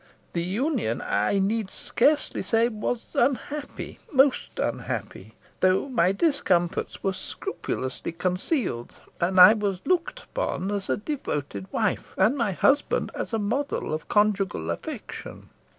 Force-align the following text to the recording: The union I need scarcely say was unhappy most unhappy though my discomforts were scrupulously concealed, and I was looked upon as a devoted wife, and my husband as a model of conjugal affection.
The 0.33 0.41
union 0.41 0.99
I 0.99 1.37
need 1.37 1.69
scarcely 1.69 2.41
say 2.41 2.69
was 2.69 3.09
unhappy 3.13 3.99
most 4.11 4.57
unhappy 4.57 5.35
though 5.59 5.89
my 5.89 6.11
discomforts 6.11 7.03
were 7.03 7.13
scrupulously 7.13 8.11
concealed, 8.11 8.95
and 9.19 9.39
I 9.39 9.53
was 9.53 9.79
looked 9.85 10.23
upon 10.23 10.71
as 10.71 10.89
a 10.89 10.97
devoted 10.97 11.71
wife, 11.71 12.15
and 12.17 12.35
my 12.35 12.51
husband 12.53 13.11
as 13.13 13.31
a 13.31 13.37
model 13.37 13.93
of 13.93 14.07
conjugal 14.09 14.71
affection. 14.71 15.49